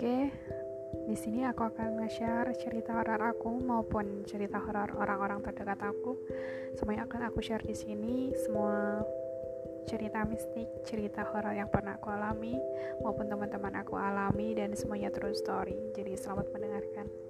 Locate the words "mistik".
10.24-10.72